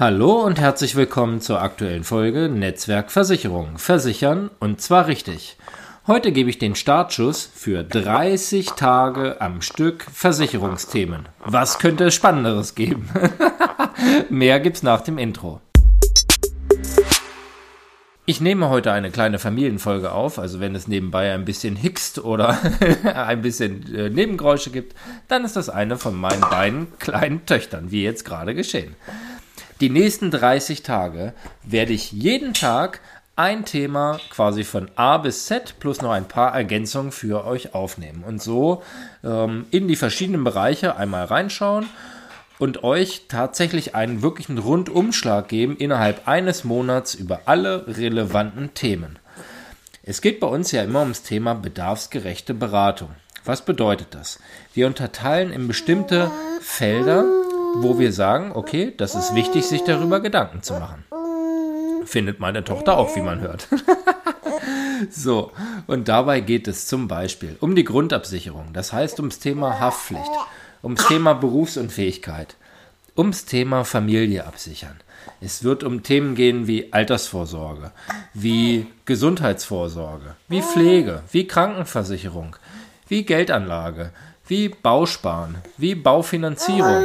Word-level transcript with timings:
Hallo 0.00 0.44
und 0.44 0.60
herzlich 0.60 0.94
willkommen 0.94 1.40
zur 1.40 1.60
aktuellen 1.60 2.04
Folge 2.04 2.48
Netzwerk 2.48 3.10
Versicherung. 3.10 3.78
Versichern 3.78 4.48
und 4.60 4.80
zwar 4.80 5.08
richtig. 5.08 5.56
Heute 6.06 6.30
gebe 6.30 6.48
ich 6.50 6.58
den 6.60 6.76
Startschuss 6.76 7.50
für 7.52 7.82
30 7.82 8.74
Tage 8.76 9.40
am 9.40 9.60
Stück 9.60 10.04
Versicherungsthemen. 10.04 11.28
Was 11.44 11.80
könnte 11.80 12.04
es 12.04 12.14
Spannenderes 12.14 12.76
geben? 12.76 13.10
Mehr 14.30 14.60
gibt's 14.60 14.84
nach 14.84 15.00
dem 15.00 15.18
Intro. 15.18 15.60
Ich 18.24 18.40
nehme 18.40 18.68
heute 18.68 18.92
eine 18.92 19.10
kleine 19.10 19.40
Familienfolge 19.40 20.12
auf, 20.12 20.38
also 20.38 20.60
wenn 20.60 20.76
es 20.76 20.86
nebenbei 20.86 21.34
ein 21.34 21.44
bisschen 21.44 21.74
hickst 21.74 22.20
oder 22.20 22.56
ein 23.02 23.42
bisschen 23.42 23.92
äh, 23.92 24.10
Nebengeräusche 24.10 24.70
gibt, 24.70 24.94
dann 25.26 25.44
ist 25.44 25.56
das 25.56 25.68
eine 25.68 25.96
von 25.96 26.14
meinen 26.14 26.42
beiden 26.42 26.86
kleinen 27.00 27.46
Töchtern, 27.46 27.90
wie 27.90 28.04
jetzt 28.04 28.24
gerade 28.24 28.54
geschehen. 28.54 28.94
Die 29.80 29.90
nächsten 29.90 30.32
30 30.32 30.82
Tage 30.82 31.34
werde 31.62 31.92
ich 31.92 32.10
jeden 32.10 32.52
Tag 32.52 33.00
ein 33.36 33.64
Thema 33.64 34.18
quasi 34.30 34.64
von 34.64 34.90
A 34.96 35.18
bis 35.18 35.46
Z 35.46 35.76
plus 35.78 36.02
noch 36.02 36.10
ein 36.10 36.26
paar 36.26 36.52
Ergänzungen 36.52 37.12
für 37.12 37.44
euch 37.46 37.74
aufnehmen 37.74 38.24
und 38.26 38.42
so 38.42 38.82
ähm, 39.22 39.66
in 39.70 39.86
die 39.86 39.94
verschiedenen 39.94 40.42
Bereiche 40.42 40.96
einmal 40.96 41.26
reinschauen 41.26 41.86
und 42.58 42.82
euch 42.82 43.26
tatsächlich 43.28 43.94
einen 43.94 44.22
wirklichen 44.22 44.58
Rundumschlag 44.58 45.46
geben 45.46 45.76
innerhalb 45.76 46.26
eines 46.26 46.64
Monats 46.64 47.14
über 47.14 47.42
alle 47.44 47.86
relevanten 47.86 48.74
Themen. 48.74 49.20
Es 50.02 50.20
geht 50.20 50.40
bei 50.40 50.48
uns 50.48 50.72
ja 50.72 50.82
immer 50.82 51.00
ums 51.02 51.22
Thema 51.22 51.54
bedarfsgerechte 51.54 52.54
Beratung. 52.54 53.10
Was 53.44 53.64
bedeutet 53.64 54.08
das? 54.10 54.40
Wir 54.74 54.88
unterteilen 54.88 55.52
in 55.52 55.68
bestimmte 55.68 56.32
Felder 56.60 57.24
wo 57.76 57.98
wir 57.98 58.12
sagen, 58.12 58.52
okay, 58.54 58.92
das 58.96 59.14
ist 59.14 59.34
wichtig, 59.34 59.66
sich 59.66 59.84
darüber 59.84 60.20
Gedanken 60.20 60.62
zu 60.62 60.74
machen. 60.74 61.04
Findet 62.04 62.40
meine 62.40 62.64
Tochter 62.64 62.96
auch, 62.96 63.14
wie 63.16 63.20
man 63.20 63.40
hört. 63.40 63.68
so, 65.10 65.52
und 65.86 66.08
dabei 66.08 66.40
geht 66.40 66.68
es 66.68 66.86
zum 66.86 67.08
Beispiel 67.08 67.56
um 67.60 67.76
die 67.76 67.84
Grundabsicherung, 67.84 68.72
das 68.72 68.92
heißt 68.92 69.18
ums 69.20 69.38
Thema 69.38 69.78
Haftpflicht, 69.80 70.30
ums 70.82 71.06
Thema 71.06 71.34
Berufsunfähigkeit, 71.34 72.56
ums 73.16 73.44
Thema 73.44 73.84
Familie 73.84 74.46
absichern. 74.46 74.96
Es 75.40 75.62
wird 75.62 75.84
um 75.84 76.02
Themen 76.02 76.34
gehen 76.34 76.66
wie 76.66 76.92
Altersvorsorge, 76.92 77.92
wie 78.32 78.86
Gesundheitsvorsorge, 79.04 80.36
wie 80.48 80.62
Pflege, 80.62 81.22
wie 81.32 81.46
Krankenversicherung, 81.46 82.56
wie 83.08 83.24
Geldanlage, 83.24 84.10
wie 84.46 84.68
Bausparen, 84.70 85.58
wie 85.76 85.94
Baufinanzierung 85.94 87.04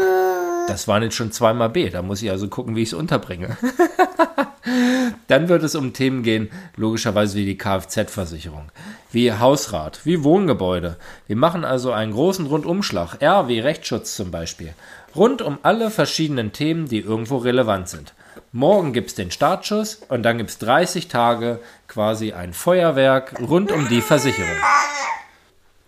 das 0.67 0.87
waren 0.87 1.03
jetzt 1.03 1.15
schon 1.15 1.31
zweimal 1.31 1.69
B. 1.69 1.89
Da 1.89 2.01
muss 2.01 2.21
ich 2.21 2.29
also 2.31 2.47
gucken, 2.47 2.75
wie 2.75 2.83
ich 2.83 2.89
es 2.89 2.93
unterbringe. 2.93 3.57
Dann 5.27 5.49
wird 5.49 5.63
es 5.63 5.75
um 5.75 5.93
Themen 5.93 6.23
gehen, 6.23 6.49
logischerweise 6.75 7.37
wie 7.37 7.45
die 7.45 7.57
Kfz-Versicherung, 7.57 8.71
wie 9.11 9.31
Hausrat, 9.31 10.01
wie 10.05 10.23
Wohngebäude. 10.23 10.97
Wir 11.27 11.35
machen 11.35 11.65
also 11.65 11.91
einen 11.91 12.13
großen 12.13 12.45
Rundumschlag, 12.45 13.21
R 13.21 13.47
wie 13.47 13.59
Rechtsschutz 13.59 14.15
zum 14.15 14.31
Beispiel, 14.31 14.73
rund 15.15 15.41
um 15.41 15.57
alle 15.63 15.91
verschiedenen 15.91 16.53
Themen, 16.53 16.87
die 16.87 16.99
irgendwo 16.99 17.37
relevant 17.37 17.89
sind. 17.89 18.13
Morgen 18.51 18.93
gibt 18.93 19.09
es 19.09 19.15
den 19.15 19.31
Startschuss 19.31 20.01
und 20.09 20.23
dann 20.23 20.37
gibt 20.37 20.51
es 20.51 20.57
30 20.59 21.07
Tage 21.07 21.59
quasi 21.87 22.33
ein 22.33 22.53
Feuerwerk 22.53 23.39
rund 23.41 23.71
um 23.71 23.89
die 23.89 24.01
Versicherung. 24.01 24.55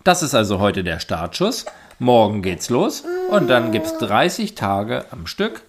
Das 0.04 0.22
ist 0.22 0.34
also 0.34 0.60
heute 0.60 0.84
der 0.84 1.00
Startschuss. 1.00 1.66
Morgen 1.98 2.42
geht's 2.42 2.68
los 2.68 3.04
und 3.30 3.48
dann 3.48 3.72
gibt's 3.72 3.96
30 3.98 4.54
Tage 4.54 5.06
am 5.10 5.26
Stück 5.26 5.62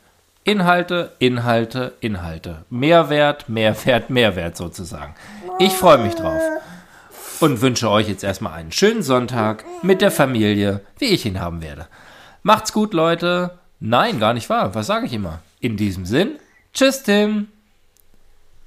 Inhalte, 0.43 1.11
Inhalte, 1.19 1.93
Inhalte. 1.99 2.65
Mehrwert, 2.69 3.49
Mehrwert, 3.49 4.09
Mehrwert 4.09 4.55
sozusagen. 4.55 5.13
Ich 5.59 5.73
freue 5.73 5.97
mich 5.97 6.15
drauf 6.15 6.41
und 7.41 7.61
wünsche 7.61 7.89
euch 7.89 8.07
jetzt 8.07 8.23
erstmal 8.23 8.53
einen 8.53 8.71
schönen 8.71 9.03
Sonntag 9.03 9.65
mit 9.83 10.01
der 10.01 10.11
Familie, 10.11 10.81
wie 10.99 11.07
ich 11.07 11.25
ihn 11.25 11.39
haben 11.39 11.61
werde. 11.61 11.87
Macht's 12.43 12.71
gut, 12.71 12.93
Leute. 12.93 13.59
Nein, 13.79 14.19
gar 14.19 14.33
nicht 14.33 14.49
wahr. 14.49 14.73
Was 14.73 14.87
sage 14.87 15.05
ich 15.05 15.13
immer? 15.13 15.39
In 15.59 15.75
diesem 15.75 16.05
Sinn, 16.05 16.39
tschüss, 16.73 17.03
Tim. 17.03 17.47